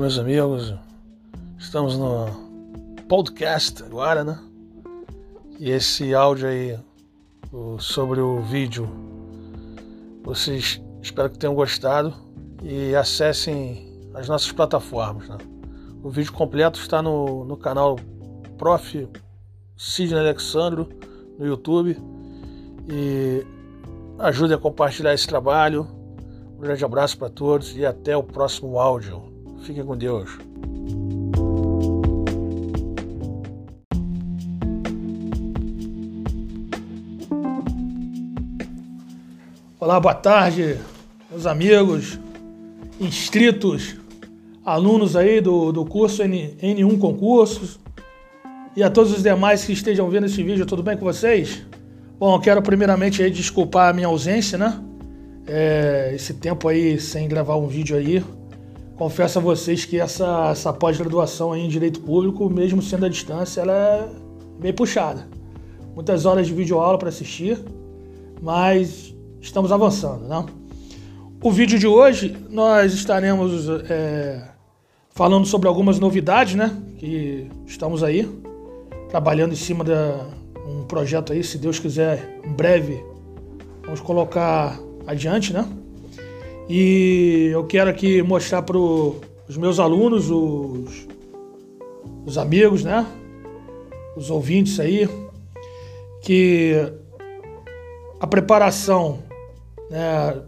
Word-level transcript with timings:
meus 0.00 0.18
amigos. 0.18 0.74
Estamos 1.58 1.98
no 1.98 2.26
podcast 3.06 3.82
agora, 3.82 4.24
né? 4.24 4.38
E 5.58 5.70
esse 5.70 6.14
áudio 6.14 6.48
aí 6.48 6.78
sobre 7.78 8.18
o 8.18 8.40
vídeo, 8.40 8.88
vocês 10.22 10.80
espero 11.02 11.28
que 11.28 11.38
tenham 11.38 11.54
gostado 11.54 12.14
e 12.62 12.94
acessem 12.94 14.10
as 14.14 14.26
nossas 14.26 14.50
plataformas, 14.50 15.28
né? 15.28 15.36
O 16.02 16.08
vídeo 16.08 16.32
completo 16.32 16.80
está 16.80 17.02
no, 17.02 17.44
no 17.44 17.58
canal 17.58 17.96
Prof. 18.56 19.06
Sidney 19.76 20.18
Alexandro 20.18 20.88
no 21.38 21.44
YouTube 21.44 21.98
e 22.88 23.44
ajude 24.18 24.54
a 24.54 24.58
compartilhar 24.58 25.12
esse 25.12 25.26
trabalho. 25.26 25.86
Um 26.56 26.58
grande 26.58 26.82
abraço 26.86 27.18
para 27.18 27.28
todos 27.28 27.76
e 27.76 27.84
até 27.84 28.16
o 28.16 28.22
próximo 28.22 28.78
áudio. 28.78 29.29
Fiquem 29.62 29.84
com 29.84 29.96
Deus. 29.96 30.38
Olá, 39.78 39.98
boa 39.98 40.14
tarde, 40.14 40.76
meus 41.30 41.46
amigos, 41.46 42.18
inscritos, 43.00 43.96
alunos 44.64 45.16
aí 45.16 45.40
do, 45.40 45.72
do 45.72 45.84
curso 45.84 46.22
N, 46.22 46.54
N1 46.62 46.98
Concursos 46.98 47.78
e 48.76 48.82
a 48.82 48.90
todos 48.90 49.12
os 49.12 49.22
demais 49.22 49.64
que 49.64 49.72
estejam 49.72 50.08
vendo 50.08 50.26
esse 50.26 50.42
vídeo, 50.42 50.64
tudo 50.64 50.82
bem 50.82 50.96
com 50.96 51.04
vocês? 51.04 51.66
Bom, 52.18 52.38
quero 52.38 52.62
primeiramente 52.62 53.22
aí 53.22 53.30
desculpar 53.30 53.90
a 53.90 53.92
minha 53.92 54.06
ausência, 54.06 54.56
né? 54.56 54.80
É, 55.46 56.12
esse 56.14 56.34
tempo 56.34 56.68
aí 56.68 57.00
sem 57.00 57.26
gravar 57.26 57.56
um 57.56 57.66
vídeo 57.66 57.96
aí, 57.96 58.22
confesso 59.00 59.38
a 59.38 59.40
vocês 59.40 59.86
que 59.86 59.98
essa, 59.98 60.50
essa 60.50 60.74
pós-graduação 60.74 61.56
em 61.56 61.66
Direito 61.70 62.00
Público, 62.00 62.50
mesmo 62.50 62.82
sendo 62.82 63.06
à 63.06 63.08
distância, 63.08 63.62
ela 63.62 63.72
é 63.72 64.08
bem 64.58 64.74
puxada. 64.74 65.26
Muitas 65.94 66.26
horas 66.26 66.46
de 66.46 66.52
videoaula 66.52 66.98
para 66.98 67.08
assistir, 67.08 67.58
mas 68.42 69.16
estamos 69.40 69.72
avançando, 69.72 70.28
né? 70.28 70.44
O 71.42 71.50
vídeo 71.50 71.78
de 71.78 71.86
hoje 71.86 72.36
nós 72.50 72.92
estaremos 72.92 73.70
é, 73.88 74.46
falando 75.08 75.46
sobre 75.46 75.66
algumas 75.66 75.98
novidades, 75.98 76.54
né? 76.54 76.70
Que 76.98 77.50
estamos 77.66 78.02
aí 78.02 78.28
trabalhando 79.08 79.52
em 79.52 79.56
cima 79.56 79.82
de 79.82 79.92
um 80.68 80.84
projeto 80.84 81.32
aí, 81.32 81.42
se 81.42 81.56
Deus 81.56 81.78
quiser, 81.78 82.38
em 82.44 82.52
breve 82.52 83.02
vamos 83.82 84.02
colocar 84.02 84.78
adiante, 85.06 85.54
né? 85.54 85.66
E 86.72 87.48
eu 87.52 87.64
quero 87.64 87.90
aqui 87.90 88.22
mostrar 88.22 88.62
para 88.62 88.78
os 88.78 89.56
meus 89.56 89.80
alunos, 89.80 90.30
os, 90.30 91.08
os 92.24 92.38
amigos, 92.38 92.84
né? 92.84 93.04
Os 94.16 94.30
ouvintes 94.30 94.78
aí, 94.78 95.08
que 96.22 96.76
a 98.20 98.26
preparação 98.28 99.18
né, 99.90 100.42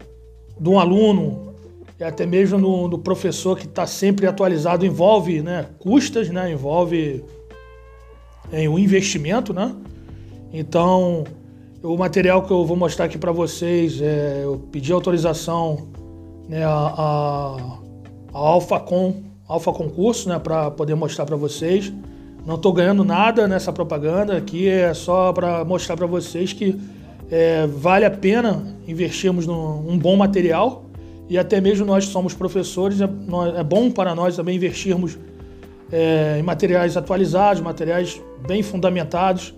de 0.57 0.69
um 0.69 0.79
aluno 0.79 1.53
e 1.99 2.03
até 2.05 2.25
mesmo 2.25 2.57
do, 2.57 2.87
do 2.87 2.99
professor 2.99 3.59
que 3.59 3.65
está 3.65 3.85
sempre 3.85 4.25
atualizado 4.25 4.85
envolve 4.85 5.41
né, 5.41 5.71
custas, 5.77 6.29
né, 6.29 6.53
envolve 6.53 7.21
em 8.49 8.69
um 8.69 8.79
investimento, 8.79 9.53
né? 9.53 9.75
Então, 10.53 11.25
o 11.83 11.97
material 11.97 12.43
que 12.43 12.51
eu 12.53 12.65
vou 12.65 12.77
mostrar 12.77 13.07
aqui 13.07 13.17
para 13.17 13.33
vocês, 13.33 14.01
é, 14.01 14.39
eu 14.45 14.57
pedi 14.71 14.93
autorização 14.93 16.01
né, 16.47 16.63
a, 16.63 16.69
a, 16.69 17.57
a 18.33 18.37
Alpha 19.47 19.71
Concurso, 19.71 20.29
né, 20.29 20.39
para 20.39 20.71
poder 20.71 20.95
mostrar 20.95 21.25
para 21.25 21.35
vocês. 21.35 21.91
Não 22.45 22.55
estou 22.55 22.73
ganhando 22.73 23.03
nada 23.03 23.47
nessa 23.47 23.71
propaganda 23.71 24.37
aqui, 24.37 24.67
é 24.67 24.93
só 24.93 25.31
para 25.31 25.63
mostrar 25.63 25.95
para 25.95 26.07
vocês 26.07 26.51
que 26.51 26.79
é, 27.31 27.65
vale 27.67 28.05
a 28.05 28.11
pena 28.11 28.75
investirmos 28.87 29.47
num 29.47 29.97
bom 29.97 30.15
material 30.15 30.83
e 31.29 31.37
até 31.37 31.61
mesmo 31.61 31.85
nós 31.85 32.05
que 32.05 32.11
somos 32.11 32.33
professores, 32.33 32.99
é, 33.01 33.09
é 33.57 33.63
bom 33.63 33.89
para 33.89 34.13
nós 34.13 34.35
também 34.35 34.55
investirmos 34.55 35.17
é, 35.91 36.37
em 36.39 36.43
materiais 36.43 36.97
atualizados, 36.97 37.61
materiais 37.61 38.21
bem 38.45 38.61
fundamentados, 38.61 39.53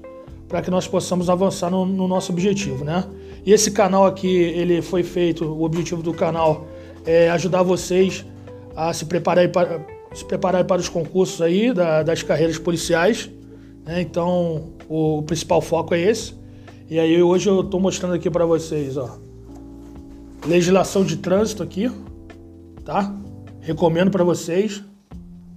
para 0.48 0.62
que 0.62 0.70
nós 0.70 0.88
possamos 0.88 1.30
avançar 1.30 1.72
no, 1.72 1.86
no, 1.86 2.08
nosso 2.08 2.32
objetivo, 2.32 2.84
né? 2.84 3.04
E 3.46 3.52
esse 3.52 3.72
canal 3.72 4.06
aqui, 4.06 4.28
ele 4.28 4.82
foi 4.82 5.02
feito, 5.02 5.44
o 5.44 5.64
objetivo 5.64 6.04
do 6.04 6.14
canal 6.14 6.68
é, 7.06 7.30
ajudar 7.30 7.64
vocês 7.64 8.26
a 8.76 8.94
se 8.94 9.06
preparar 9.06 9.48
para, 9.50 9.80
se 10.14 10.26
preparar 10.26 10.66
para 10.66 10.82
os 10.82 10.90
concursos 10.90 11.42
aí 11.42 11.74
da, 11.74 12.04
das 12.04 12.24
carreiras 12.24 12.58
policiais. 12.58 13.30
Né? 13.86 14.02
Então, 14.02 14.74
o, 14.90 15.20
o, 15.20 15.24
principal 15.24 15.62
foco 15.62 15.94
é 15.94 16.02
esse. 16.02 16.34
E 16.90 17.00
aí 17.00 17.22
hoje 17.22 17.50
eu 17.50 17.62
estou 17.62 17.80
mostrando 17.80 18.14
aqui 18.14 18.30
para 18.30 18.46
vocês, 18.46 18.98
ó, 18.98 19.18
legislação 20.46 21.04
de 21.04 21.18
trânsito 21.18 21.64
aqui, 21.64 21.92
tá? 22.84 23.14
Recomendo 23.62 24.12
para 24.12 24.24
vocês. 24.24 24.84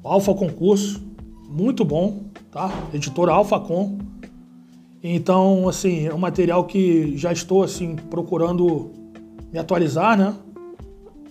Alfa 0.02 0.32
Concurso, 0.32 1.02
muito 1.48 1.84
bom, 1.84 2.24
tá? 2.50 2.70
Editora 2.94 3.32
Com. 3.66 3.98
Então, 5.02 5.68
assim, 5.68 6.06
é 6.06 6.14
um 6.14 6.18
material 6.18 6.64
que 6.64 7.16
já 7.16 7.30
estou 7.30 7.62
assim 7.62 7.94
procurando 7.94 8.90
me 9.52 9.58
atualizar, 9.58 10.16
né? 10.16 10.34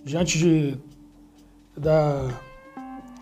Diante 0.07 0.39
de 0.39 0.77
da 1.75 2.29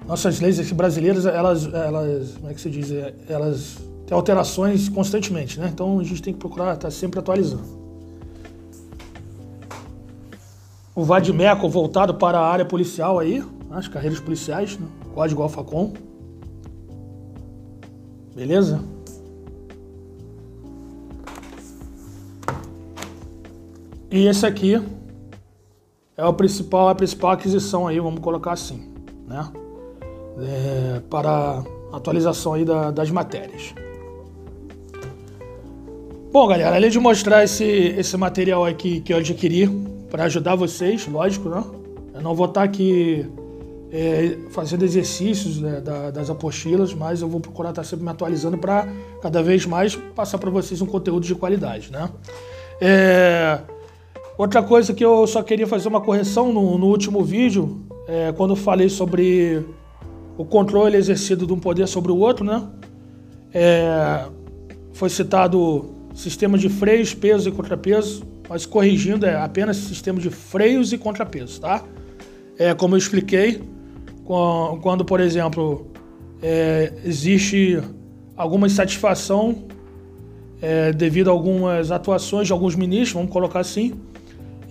nossas 0.07 0.40
leis 0.40 0.72
brasileiras, 0.72 1.25
elas, 1.25 1.66
elas, 1.73 2.35
como 2.35 2.50
é 2.51 2.53
que 2.53 2.62
se 2.62 2.69
diz, 2.69 2.91
elas 3.28 3.78
têm 4.06 4.16
alterações 4.16 4.88
constantemente, 4.88 5.59
né? 5.59 5.68
Então 5.73 6.00
a 6.00 6.03
gente 6.03 6.22
tem 6.22 6.31
que 6.31 6.40
procurar 6.40 6.75
estar 6.75 6.91
sempre 6.91 7.19
atualizando. 7.19 7.84
O 10.94 11.03
Vadimeco 11.03 11.68
voltado 11.68 12.13
para 12.13 12.40
a 12.40 12.47
área 12.47 12.63
policial 12.63 13.17
aí, 13.17 13.44
as 13.72 13.88
carreiras 13.88 14.19
policiais, 14.19 14.78
né? 14.78 14.88
código 15.13 15.41
Alfacom. 15.41 15.91
Beleza? 18.35 18.79
E 24.12 24.28
esse 24.28 24.46
aqui 24.46 24.79
é 26.18 26.26
o 26.26 26.34
principal, 26.34 26.90
a 26.90 26.96
principal 26.96 27.31
aquisição 27.31 27.88
aí, 27.88 28.00
vamos 28.00 28.20
colocar 28.22 28.53
assim, 28.53 28.90
né? 29.28 29.50
É, 30.40 31.02
para 31.09 31.64
atualização 31.92 32.53
aí 32.53 32.66
da, 32.66 32.92
das 32.92 33.09
matérias. 33.09 33.74
Bom, 36.31 36.48
galera, 36.48 36.76
além 36.76 36.90
de 36.90 37.00
mostrar 37.00 37.44
esse, 37.44 37.64
esse 37.64 38.18
material 38.18 38.66
aqui 38.66 39.00
que 39.00 39.14
eu 39.14 39.18
adquiri 39.18 39.70
para 40.09 40.26
ajudar 40.26 40.56
vocês, 40.56 41.08
lógico, 41.08 41.50
né? 41.50 41.64
Eu 42.14 42.22
não 42.22 42.36
vou 42.36 42.47
estar 42.47 42.64
aqui 42.64 43.26
é, 43.92 44.38
fazendo 44.52 44.84
exercícios 44.84 45.59
né, 45.59 45.80
da, 45.80 46.12
das 46.12 46.30
apostilas, 46.30 46.94
mas 46.94 47.22
eu 47.22 47.30
vou 47.30 47.40
procurar 47.40 47.70
estar 47.70 47.84
sempre 47.84 48.03
me 48.03 48.12
atualizando 48.12 48.58
para 48.58 48.88
cada 49.22 49.42
vez 49.42 49.66
mais 49.66 49.96
passar 49.96 50.38
para 50.38 50.50
vocês 50.50 50.82
um 50.82 50.86
conteúdo 50.86 51.26
de 51.26 51.36
qualidade, 51.36 51.92
né? 51.92 52.09
É, 52.82 53.59
Outra 54.38 54.62
coisa 54.62 54.94
que 54.94 55.03
eu 55.03 55.25
só 55.28 55.41
queria 55.41 55.66
fazer 55.66 55.88
uma 55.88 56.01
correção 56.01 56.51
no, 56.51 56.78
no 56.78 56.88
último 56.88 57.23
vídeo, 57.23 57.85
é, 58.07 58.34
quando 58.34 58.51
eu 58.51 58.56
falei 58.57 58.90
sobre 58.90 59.66
o 60.38 60.44
controle 60.44 60.97
exercido 60.97 61.47
de 61.47 61.53
um 61.53 61.59
poder 61.59 61.88
sobre 61.88 62.12
o 62.12 62.18
outro, 62.18 62.44
né? 62.44 62.68
É, 63.53 64.25
foi 64.91 65.09
citado 65.09 65.96
sistema 66.13 66.57
de 66.57 66.68
freios, 66.68 67.13
peso 67.13 67.47
e 67.47 67.51
contrapeso, 67.51 68.23
mas 68.50 68.66
corrigindo, 68.66 69.25
é 69.25 69.35
apenas 69.35 69.78
sistema 69.78 70.20
de 70.20 70.29
freios 70.29 70.91
e 70.91 70.97
contrapeso, 70.97 71.61
tá? 71.61 71.84
É, 72.58 72.73
como 72.73 72.96
eu 72.96 72.97
expliquei, 72.97 73.61
quando, 74.81 75.05
por 75.05 75.20
exemplo, 75.20 75.88
é, 76.41 76.91
existe 77.05 77.81
alguma 78.35 78.67
insatisfação 78.67 79.64
é, 80.61 80.91
devido 80.91 81.29
a 81.29 81.31
algumas 81.31 81.91
atuações 81.91 82.47
de 82.47 82.53
alguns 82.53 82.76
ministros, 82.76 83.14
vamos 83.14 83.31
colocar 83.31 83.59
assim, 83.59 83.93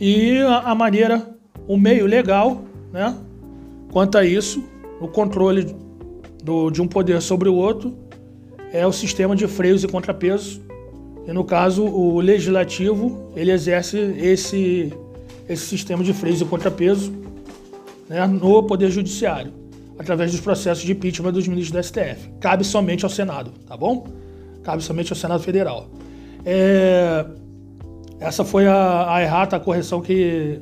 e 0.01 0.39
a, 0.41 0.75
maneira, 0.75 1.37
o 1.69 1.77
meio 1.77 2.07
legal, 2.07 2.63
né? 2.93 3.17
Quanto 3.93 4.19
a 4.19 4.25
isso, 4.25 4.65
o 5.01 5.09
controle 5.09 5.75
do, 6.43 6.71
de 6.71 6.83
um 6.83 6.87
poder 6.87 7.23
sobre 7.23 7.49
o 7.49 7.55
outro 7.55 7.97
é 8.73 8.87
o 8.87 8.93
sistema 8.93 9.37
de 9.37 9.47
freios 9.47 9.85
e 9.85 9.89
contrapesos. 9.89 10.61
E 11.27 11.33
no 11.33 11.45
caso, 11.45 11.85
o 11.85 12.21
legislativo 12.21 13.31
ele 13.37 13.51
exerce 13.51 13.97
esse, 13.99 14.93
esse 15.49 15.65
sistema 15.65 16.03
de 16.03 16.13
freios 16.13 16.41
e 16.41 16.45
contrapesos 16.45 17.11
né, 18.09 18.27
no 18.27 18.63
Poder 18.65 18.91
Judiciário, 18.91 19.53
através 19.99 20.33
dos 20.33 20.41
processos 20.41 20.85
de 20.85 20.93
impeachment 20.93 21.33
dos 21.33 21.47
ministros 21.49 21.73
da 21.73 21.83
STF. 21.83 22.29
Cabe 22.41 22.65
somente 22.65 23.05
ao 23.05 23.11
Senado, 23.11 23.53
tá 23.67 23.77
bom? 23.77 24.07
Cabe 24.63 24.83
somente 24.83 25.13
ao 25.13 25.17
Senado 25.17 25.43
Federal. 25.43 25.89
É, 26.45 27.25
essa 28.25 28.43
foi 28.43 28.67
a, 28.67 29.15
a 29.15 29.23
errata, 29.23 29.57
a 29.57 29.61
correção 29.61 30.01
que, 30.01 30.59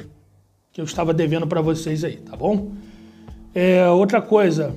que 0.73 0.81
eu 0.81 0.85
estava 0.85 1.15
devendo 1.15 1.47
para 1.47 1.61
vocês 1.61 2.03
aí, 2.03 2.17
tá 2.17 2.37
bom? 2.37 2.73
É, 3.55 3.89
outra 3.89 4.21
coisa, 4.21 4.75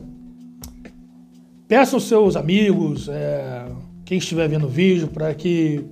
peçam 1.68 2.00
seus 2.00 2.36
amigos, 2.36 3.10
é, 3.10 3.66
quem 4.06 4.20
estiver 4.20 4.48
vendo 4.48 4.68
o 4.68 4.70
vídeo, 4.70 5.08
para 5.08 5.34
que 5.34 5.84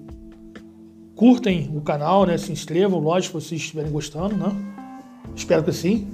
curtem 1.16 1.72
o 1.76 1.82
canal, 1.82 2.28
né? 2.28 2.38
Se 2.38 2.52
inscrevam, 2.52 3.00
lógico, 3.00 3.42
se 3.42 3.48
vocês 3.48 3.62
estiverem 3.62 3.92
gostando, 3.92 4.36
né? 4.36 4.56
Espero 5.36 5.64
que 5.64 5.72
sim. 5.72 6.08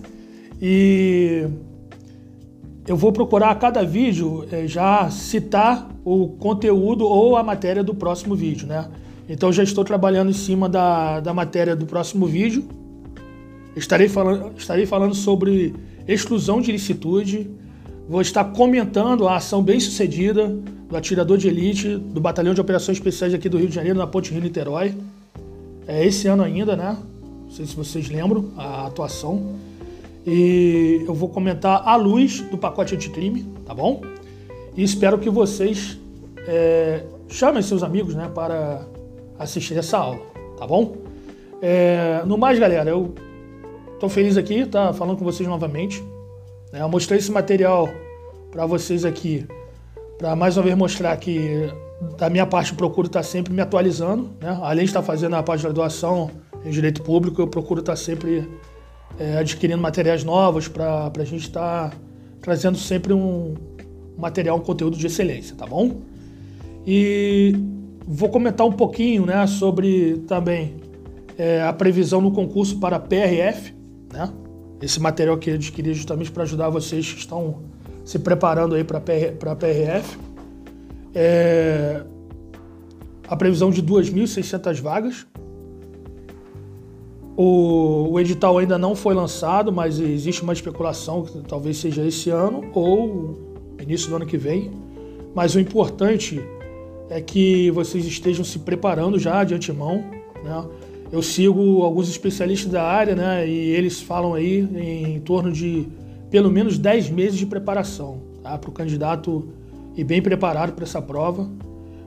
E 0.62 1.46
eu 2.88 2.96
vou 2.96 3.12
procurar 3.12 3.50
a 3.50 3.56
cada 3.56 3.84
vídeo 3.84 4.48
é, 4.50 4.66
já 4.66 5.10
citar 5.10 5.90
o 6.06 6.30
conteúdo 6.30 7.06
ou 7.06 7.36
a 7.36 7.44
matéria 7.44 7.84
do 7.84 7.94
próximo 7.94 8.34
vídeo, 8.34 8.66
né? 8.66 8.90
Então 9.30 9.54
já 9.54 9.62
estou 9.62 9.84
trabalhando 9.84 10.31
em 10.31 10.34
cima 10.34 10.68
da, 10.68 11.20
da 11.20 11.34
matéria 11.34 11.76
do 11.76 11.86
próximo 11.86 12.26
vídeo. 12.26 12.68
Estarei 13.76 14.10
falando, 14.10 14.58
estarei 14.58 14.88
falando 14.88 15.14
sobre 15.14 15.76
exclusão 16.08 16.60
de 16.60 16.72
ilicitude. 16.72 17.48
Vou 18.10 18.22
estar 18.22 18.44
comentando 18.46 19.28
a 19.28 19.36
ação 19.36 19.62
bem 19.62 19.80
sucedida 19.80 20.48
do 20.90 20.98
atirador 20.98 21.38
de 21.38 21.48
elite 21.48 21.96
do 21.96 22.20
Batalhão 22.20 22.56
de 22.56 22.60
Operações 22.60 22.98
Especiais 22.98 23.31
aqui 23.31 23.48
do 23.48 23.60
Rio 23.60 23.68
de 23.68 23.76
Janeiro, 23.76 24.00
na 24.00 24.08
Ponte 24.08 24.31
Rio-Niterói. 24.31 24.96
É 25.88 26.04
esse 26.04 26.28
ano 26.28 26.42
ainda, 26.42 26.75
né? 26.75 26.98
Não 27.44 27.52
sei 27.52 27.68
se 27.68 27.75
vocês 27.75 28.10
lembram 28.10 28.50
a 28.58 28.88
atuação. 28.88 29.54
E 30.25 31.04
eu 31.08 31.14
vou 31.14 31.30
comentar 31.30 31.88
a 31.88 31.96
luz 31.96 32.42
do 32.42 32.58
pacote 32.58 32.96
anticrime, 32.96 33.46
tá 33.66 33.75
bom? 33.75 34.02
E 34.75 34.84
espero 34.84 35.20
que 35.20 35.30
vocês 35.30 36.00
é, 36.48 37.04
chamem 37.28 37.62
seus 37.62 37.84
amigos 37.84 38.16
né, 38.16 38.30
para 38.34 38.86
assistir 39.39 39.77
essa 39.77 39.97
aula, 39.97 40.19
tá 40.57 40.68
bom? 40.68 40.97
É, 41.62 42.21
no 42.25 42.38
mais, 42.38 42.59
galera, 42.59 42.89
eu 42.89 43.15
estou 43.94 44.09
feliz 44.09 44.38
aqui, 44.38 44.65
tá 44.65 44.94
falando 44.94 45.18
com 45.18 45.24
vocês 45.24 45.47
novamente. 45.47 46.03
É, 46.71 46.81
eu 46.81 46.89
mostrei 46.89 47.19
esse 47.19 47.31
material 47.31 47.89
para 48.51 48.65
vocês 48.65 49.06
aqui, 49.06 49.47
para 50.18 50.36
mais 50.36 50.57
uma 50.57 50.63
vez 50.63 50.75
mostrar 50.75 51.15
que 51.18 51.69
da 52.18 52.30
minha 52.30 52.45
parte 52.45 52.71
eu 52.71 52.77
procuro 52.77 53.07
estar 53.07 53.19
tá 53.19 53.24
sempre 53.24 53.53
me 53.53 53.62
atualizando, 53.62 54.30
né? 54.39 54.57
Além 54.62 54.86
de 54.86 54.89
estar 54.89 55.01
fazendo 55.01 55.36
a 55.36 55.44
pós-graduação 55.44 56.30
em 56.65 56.69
Direito 56.69 57.01
Público, 57.01 57.41
eu 57.41 57.47
procuro 57.47 57.80
estar 57.80 57.94
tá 57.94 57.97
sempre 57.97 58.50
é, 59.18 59.38
adquirindo 59.38 59.81
materiais 59.81 60.24
novos 60.24 60.68
para 60.68 61.12
a 61.18 61.24
gente 61.24 61.47
estar 61.47 61.89
tá 61.89 61.97
trazendo 62.41 62.77
sempre 62.77 63.13
um 63.13 63.56
material, 64.18 64.57
um 64.57 64.62
conteúdo 64.62 64.97
de 64.97 65.07
excelência, 65.07 65.56
tá 65.56 65.65
bom? 65.65 66.01
E 66.86 67.56
vou 68.12 68.28
comentar 68.30 68.66
um 68.66 68.72
pouquinho 68.72 69.24
né, 69.24 69.46
sobre 69.46 70.24
também 70.28 70.78
é, 71.38 71.62
a 71.62 71.72
previsão 71.72 72.20
no 72.20 72.32
concurso 72.32 72.80
para 72.80 73.00
PRF, 73.00 73.76
né? 74.12 74.34
Esse 74.82 75.00
material 75.00 75.38
que 75.38 75.52
eu 75.52 75.56
adquiri 75.56 75.94
justamente 75.94 76.32
para 76.32 76.42
ajudar 76.44 76.70
vocês 76.70 77.14
que 77.14 77.20
estão 77.20 77.60
se 78.04 78.18
preparando 78.18 78.74
aí 78.74 78.84
para 78.84 78.98
a 78.98 79.56
PRF. 79.56 80.18
É, 81.14 82.02
a 83.28 83.36
previsão 83.36 83.70
de 83.70 83.84
2.600 83.84 84.82
vagas, 84.82 85.28
o, 87.38 88.10
o, 88.12 88.20
edital 88.20 88.58
ainda 88.58 88.78
não 88.78 88.96
foi 88.96 89.14
lançado, 89.14 89.72
mas 89.72 90.00
existe 90.00 90.42
uma 90.42 90.54
especulação 90.54 91.24
que 91.24 91.42
talvez 91.42 91.78
seja 91.78 92.06
esse 92.06 92.30
ano 92.30 92.72
ou 92.74 93.38
início 93.80 94.10
do 94.10 94.16
ano 94.16 94.26
que 94.26 94.38
vem. 94.38 94.72
Mas 95.36 95.56
o 95.56 95.60
importante 95.60 96.42
é 97.10 97.20
que 97.22 97.72
vocês 97.72 98.06
estejam 98.06 98.46
se 98.46 98.60
preparando 98.60 99.18
já 99.18 99.44
de 99.44 99.54
antemão. 99.54 100.04
Né? 100.44 100.66
Eu 101.12 101.22
sigo 101.22 101.82
alguns 101.84 102.10
especialistas 102.10 102.72
da 102.72 102.84
área 102.84 103.16
né? 103.16 103.48
e 103.48 103.72
eles 103.72 104.02
falam 104.02 104.34
aí 104.34 104.60
em 104.60 105.20
torno 105.20 105.52
de 105.52 105.88
pelo 106.30 106.52
menos 106.52 106.78
10 106.78 107.10
meses 107.10 107.40
de 107.40 107.46
preparação 107.46 108.22
tá? 108.44 108.58
para 108.58 108.70
o 108.70 108.74
candidato 108.74 109.50
ir 109.96 110.04
bem 110.04 110.22
preparado 110.22 110.74
para 110.74 110.84
essa 110.84 111.02
prova. 111.02 111.50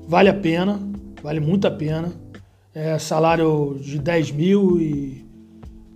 Vale 0.06 0.28
a 0.28 0.34
pena, 0.34 0.80
vale 1.22 1.40
muito 1.40 1.66
a 1.66 1.70
pena 1.70 2.12
é, 2.74 2.98
salário 2.98 3.78
de 3.80 3.98
10 3.98 4.30
mil 4.32 4.80
e 4.80 5.24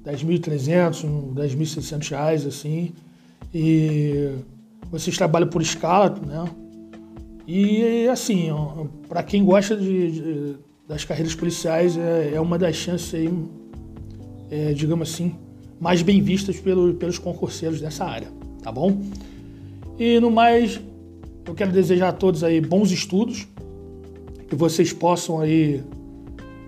10.300, 0.04 1.34
10.600 1.34 2.10
reais, 2.10 2.46
assim. 2.46 2.92
E 3.52 4.30
vocês 4.90 5.16
trabalham 5.16 5.48
por 5.48 5.62
escala, 5.62 6.14
né? 6.24 6.44
E 7.46 8.08
assim, 8.08 8.48
para 9.08 9.22
quem 9.22 9.44
gosta 9.44 9.76
de, 9.76 10.10
de, 10.10 10.56
das 10.88 11.04
carreiras 11.04 11.34
policiais, 11.34 11.96
é, 11.96 12.32
é, 12.34 12.40
uma 12.40 12.58
das 12.58 12.74
chances 12.74 13.14
aí, 13.14 13.32
é, 14.50 14.72
digamos 14.72 15.12
assim, 15.12 15.36
mais 15.78 16.02
bem 16.02 16.20
vistas 16.20 16.58
pelo, 16.58 16.94
pelos 16.94 17.18
concurseiros 17.18 17.80
dessa 17.80 18.04
área, 18.04 18.28
tá 18.62 18.72
bom? 18.72 19.00
E 19.96 20.18
no 20.18 20.30
mais, 20.30 20.80
eu 21.46 21.54
quero 21.54 21.70
desejar 21.70 22.08
a 22.08 22.12
todos 22.12 22.42
aí 22.42 22.60
bons 22.60 22.90
estudos, 22.90 23.46
que 24.48 24.56
vocês 24.56 24.92
possam 24.92 25.38
aí 25.38 25.84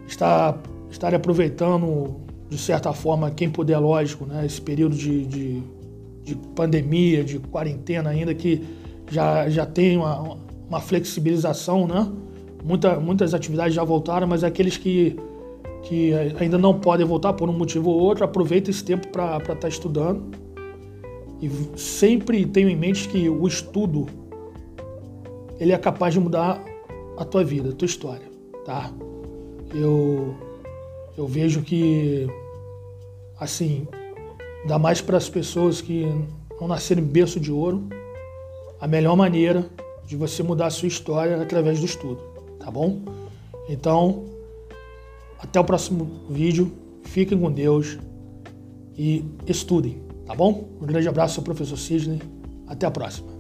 estar, 0.07 0.61
estar 0.91 1.13
aproveitando, 1.13 2.21
de 2.49 2.59
certa 2.59 2.93
forma, 2.93 3.33
quem 3.33 3.51
puder, 3.51 3.79
lógico, 3.79 4.27
né, 4.27 4.47
esse 4.47 4.61
período 4.61 4.95
de, 4.97 5.27
de, 5.27 5.63
de 6.23 6.37
pandemia, 6.55 7.25
de 7.25 7.41
quarentena 7.41 8.11
ainda, 8.11 8.33
que 8.33 8.63
já, 9.11 9.49
já 9.49 9.67
tem 9.67 9.97
uma, 9.97 10.39
uma 10.69 10.81
flexibilização, 10.81 11.87
né? 11.87 12.11
Muita, 12.65 12.99
muitas 12.99 13.35
atividades 13.35 13.75
já 13.75 13.85
voltaram, 13.85 14.27
mas 14.27 14.45
aqueles 14.45 14.77
que, 14.77 15.17
que 15.83 16.13
ainda 16.39 16.59
não 16.59 16.79
podem 16.79 17.07
voltar 17.07 17.33
por 17.33 17.49
um 17.49 17.53
motivo 17.53 17.91
ou 17.91 18.01
outro, 18.01 18.25
aproveita 18.25 18.71
esse 18.71 18.85
tempo 18.85 19.09
para 19.09 19.39
estar 19.39 19.55
tá 19.55 19.69
estudando. 19.69 20.23
E 21.41 21.49
sempre 21.79 22.45
tenho 22.45 22.69
em 22.69 22.77
mente 22.77 23.09
que 23.09 23.29
o 23.29 23.47
estudo 23.47 24.07
ele 25.59 25.73
é 25.73 25.79
capaz 25.79 26.15
de 26.15 26.21
mudar 26.21 26.63
a 27.17 27.25
tua 27.25 27.45
vida, 27.45 27.71
a 27.71 27.73
tua 27.73 27.87
história, 27.87 28.29
tá? 28.65 28.93
eu, 29.75 30.35
eu 31.17 31.27
vejo 31.27 31.63
que, 31.63 32.27
assim, 33.39 33.87
dá 34.67 34.79
mais 34.79 35.01
para 35.01 35.17
as 35.17 35.29
pessoas 35.29 35.81
que 35.81 36.07
não 36.61 36.69
nasceram 36.69 37.03
em 37.03 37.07
berço 37.07 37.39
de 37.39 37.53
ouro, 37.53 37.85
a 38.81 38.87
melhor 38.87 39.17
maneira 39.17 39.69
de 40.09 40.17
você 40.17 40.43
mudar 40.43 40.69
a 40.69 40.71
sua 40.71 40.89
história 40.89 41.41
através 41.41 41.81
do 41.81 41.85
estudo, 41.85 42.19
tá 42.59 42.71
bom? 42.71 43.03
Então, 43.69 44.25
até 45.39 45.61
o 45.61 45.65
próximo 45.65 46.25
vídeo, 46.31 46.73
fiquem 47.05 47.39
com 47.39 47.53
Deus 47.53 47.99
e 48.97 49.23
estudem, 49.47 50.03
tá 50.25 50.35
bom? 50.35 50.71
Um 50.81 50.87
grande 50.87 51.07
abraço, 51.07 51.43
professor 51.43 51.77
Sidney, 51.77 52.23
até 52.67 52.87
a 52.87 52.91
próxima. 52.91 53.38